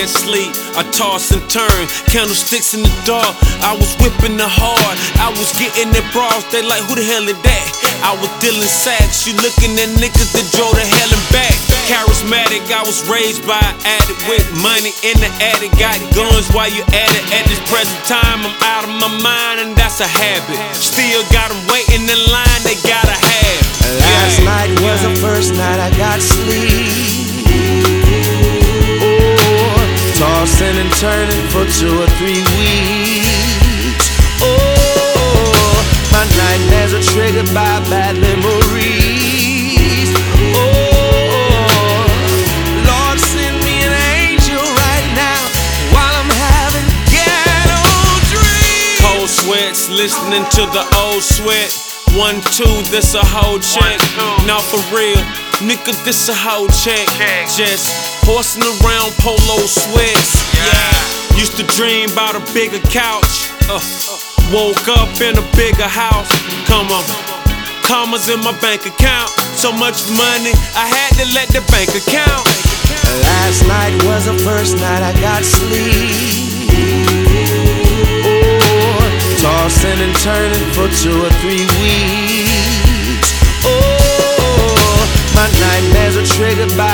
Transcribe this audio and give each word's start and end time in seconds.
can't 0.00 0.08
sleep. 0.08 0.56
I 0.80 0.82
toss 0.96 1.28
and 1.28 1.44
turn, 1.44 1.84
candlesticks 2.08 2.72
in 2.72 2.80
the 2.80 2.94
dark. 3.04 3.36
I 3.60 3.76
was 3.76 3.92
whipping 4.00 4.40
the 4.40 4.48
hard, 4.48 4.96
I 5.20 5.28
was 5.28 5.52
getting 5.60 5.92
the 5.92 6.00
bras. 6.08 6.40
They 6.48 6.64
like, 6.64 6.80
who 6.88 6.96
the 6.96 7.04
hell 7.04 7.28
is 7.28 7.36
that? 7.36 7.66
I 8.00 8.16
was 8.16 8.32
dealing 8.40 8.64
sacks, 8.64 9.28
you 9.28 9.36
looking 9.44 9.76
at 9.76 9.92
niggas 10.00 10.32
that 10.32 10.48
drove 10.56 10.72
the 10.72 10.88
hell 10.88 11.10
and 11.12 11.26
back. 11.28 11.52
Charismatic, 11.84 12.64
I 12.72 12.80
was 12.80 13.04
raised 13.12 13.44
by 13.44 13.60
an 13.60 13.76
addict 13.84 14.24
with 14.24 14.48
money 14.64 14.96
in 15.04 15.20
the 15.20 15.28
attic. 15.52 15.68
Got 15.76 16.00
guns 16.16 16.48
while 16.56 16.72
you 16.72 16.80
at 16.96 17.12
it. 17.20 17.24
At 17.36 17.44
this 17.44 17.60
present 17.68 18.00
time, 18.08 18.40
I'm 18.40 18.56
out 18.72 18.88
of 18.88 18.96
my 18.96 19.12
mind, 19.20 19.60
and 19.60 19.76
that's 19.76 20.00
a 20.00 20.08
habit. 20.08 20.56
Still 20.72 21.20
got 21.28 21.52
them 21.52 21.60
waiting 21.68 22.08
in 22.08 22.20
line, 22.32 22.60
they 22.64 22.80
gotta 22.88 23.12
have. 23.20 23.62
Last 24.00 24.40
night 24.48 24.72
was 24.80 25.04
the 25.04 25.12
first 25.20 25.52
night 25.60 25.76
I 25.76 25.92
got 26.00 26.24
sleep. 26.24 27.09
Tossing 30.20 30.76
and 30.76 30.92
turning 31.00 31.44
for 31.48 31.64
two 31.80 31.88
or 31.96 32.06
three 32.20 32.44
weeks. 32.60 34.04
Oh, 34.44 35.80
my 36.12 36.28
nightmares 36.36 36.92
are 36.92 37.00
triggered 37.00 37.48
by 37.56 37.80
bad 37.88 38.20
memories. 38.20 40.12
Oh, 40.60 40.68
Lord, 42.84 43.16
send 43.16 43.64
me 43.64 43.80
an 43.80 43.96
angel 44.20 44.60
right 44.60 45.08
now 45.16 45.40
while 45.96 46.12
I'm 46.12 46.28
having 46.28 46.84
ghetto 47.08 47.80
dreams. 48.28 49.00
Cold 49.00 49.30
sweats, 49.32 49.88
listening 49.88 50.44
to 50.60 50.68
the 50.76 50.84
old 51.00 51.24
sweat. 51.24 51.72
One, 52.12 52.42
two, 52.52 52.84
this 52.92 53.14
a 53.14 53.24
whole 53.24 53.58
check. 53.58 53.96
Now 54.44 54.60
for 54.60 54.84
real, 54.92 55.16
nigga, 55.64 55.96
this 56.04 56.28
a 56.28 56.34
whole 56.34 56.68
check. 56.68 57.08
Just 57.56 58.09
horsing 58.30 58.62
around 58.62 59.10
polo 59.18 59.58
sweats. 59.66 60.38
Yeah. 60.54 60.94
Used 61.34 61.58
to 61.58 61.66
dream 61.74 62.10
about 62.14 62.38
a 62.38 62.42
bigger 62.54 62.78
couch. 62.86 63.50
Uh, 63.66 63.82
woke 64.54 64.86
up 64.86 65.10
in 65.18 65.34
a 65.34 65.46
bigger 65.58 65.90
house. 65.90 66.30
Come 66.70 66.86
on. 66.94 67.02
Commas 67.82 68.30
in 68.30 68.38
my 68.46 68.54
bank 68.62 68.86
account. 68.86 69.30
So 69.58 69.74
much 69.74 70.06
money, 70.14 70.54
I 70.78 70.86
had 70.86 71.10
to 71.18 71.26
let 71.34 71.50
the 71.50 71.62
bank 71.74 71.90
account. 71.90 72.46
Last 73.26 73.66
night 73.66 73.94
was 74.06 74.30
the 74.30 74.38
first 74.46 74.78
night 74.78 75.02
I 75.02 75.12
got 75.18 75.42
sleep. 75.42 76.70
Oh, 78.62 79.02
tossing 79.42 79.98
and 80.06 80.14
turning 80.22 80.66
for 80.78 80.86
two 81.02 81.18
or 81.26 81.32
three 81.42 81.66
weeks. 81.82 83.30
Oh, 83.66 85.02
my 85.34 85.50
nightmares 85.58 86.14
are 86.14 86.28
triggered 86.38 86.70
by 86.78 86.89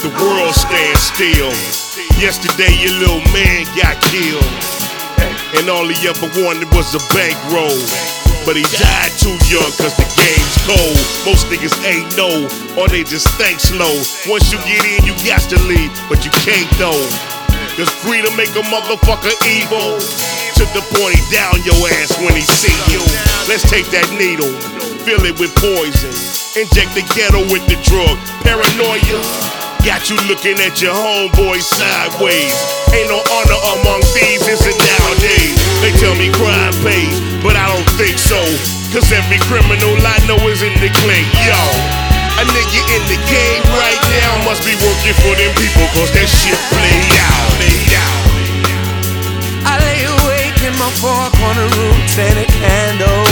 the 0.00 0.08
world 0.16 0.56
stands 0.56 1.12
still. 1.12 1.52
Yesterday, 2.16 2.72
your 2.80 2.96
little 3.04 3.20
man 3.36 3.68
got 3.76 4.00
killed. 4.08 4.40
And 5.60 5.68
all 5.68 5.84
he 5.84 5.96
ever 6.08 6.24
wanted 6.40 6.72
was 6.72 6.96
a 6.96 7.02
bankroll. 7.12 7.76
But 8.48 8.56
he 8.56 8.64
died 8.80 9.12
too 9.20 9.36
young 9.52 9.68
cause 9.76 9.92
the 10.00 10.08
game's 10.16 10.56
cold. 10.64 10.96
Most 11.28 11.52
niggas 11.52 11.76
ain't 11.84 12.08
know, 12.16 12.48
or 12.80 12.88
they 12.88 13.04
just 13.04 13.28
think 13.36 13.60
slow. 13.60 13.92
Once 14.24 14.48
you 14.48 14.56
get 14.64 14.80
in, 14.88 15.04
you 15.04 15.12
got 15.28 15.44
to 15.52 15.60
leave, 15.68 15.92
but 16.08 16.24
you 16.24 16.32
can't 16.48 16.70
though. 16.80 17.04
Cause 17.76 17.92
greed'll 18.00 18.32
make 18.40 18.56
a 18.56 18.64
motherfucker 18.72 19.36
evil. 19.44 20.00
To 20.56 20.64
the 20.72 20.84
point 20.96 21.20
he 21.20 21.24
down 21.28 21.60
your 21.60 21.76
ass 22.00 22.16
when 22.24 22.32
he 22.32 22.44
see 22.44 22.72
you. 22.88 23.04
Let's 23.52 23.68
take 23.68 23.88
that 23.92 24.08
needle, 24.16 24.48
fill 25.04 25.28
it 25.28 25.36
with 25.36 25.52
poison. 25.60 26.16
Inject 26.56 26.96
the 26.96 27.04
ghetto 27.12 27.44
with 27.52 27.68
the 27.68 27.76
drug. 27.84 28.16
Paranoia. 28.40 29.59
Got 29.80 30.12
you 30.12 30.16
looking 30.28 30.60
at 30.60 30.76
your 30.84 30.92
homeboy 30.92 31.56
sideways. 31.64 32.52
Ain't 32.92 33.08
no 33.08 33.16
honor 33.32 33.60
among 33.80 34.04
thieves, 34.12 34.44
is 34.44 34.60
it 34.68 34.76
nowadays? 34.76 35.56
They 35.80 35.88
tell 35.96 36.12
me 36.20 36.28
crime 36.36 36.76
pays, 36.84 37.16
but 37.40 37.56
I 37.56 37.64
don't 37.64 37.88
think 37.96 38.20
so. 38.20 38.36
Cause 38.92 39.08
every 39.08 39.40
criminal 39.48 39.96
I 40.04 40.20
know 40.28 40.36
is 40.52 40.60
in 40.60 40.76
the 40.84 40.92
clink, 41.00 41.32
yo. 41.48 41.56
A 42.36 42.44
nigga 42.52 42.80
in 42.92 43.02
the 43.08 43.20
game 43.24 43.64
right 43.80 44.02
now 44.20 44.44
must 44.44 44.68
be 44.68 44.76
working 44.84 45.16
for 45.24 45.32
them 45.40 45.52
people, 45.56 45.88
cause 45.96 46.12
that 46.12 46.28
shit 46.28 46.60
play 46.68 47.00
out. 47.16 47.48
Play 47.56 47.80
out. 47.96 48.20
I 49.64 49.80
lay 49.80 50.04
awake 50.04 50.60
in 50.60 50.76
my 50.76 50.92
four 51.00 51.24
corner 51.40 51.68
room, 51.80 51.96
ten 52.12 52.36
candles. 52.60 53.29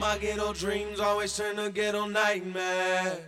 My 0.00 0.16
ghetto 0.16 0.54
dreams 0.54 0.98
always 0.98 1.36
turn 1.36 1.56
to 1.56 1.68
ghetto 1.70 2.06
nightmares. 2.06 3.20